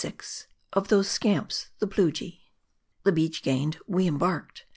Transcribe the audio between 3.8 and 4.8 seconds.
'we embarked.